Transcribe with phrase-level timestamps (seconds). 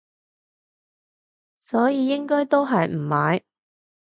[1.55, 3.43] 所以應該都係唔買